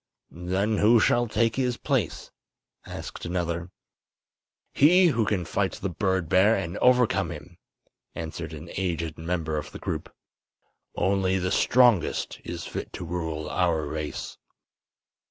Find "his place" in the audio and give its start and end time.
1.57-2.31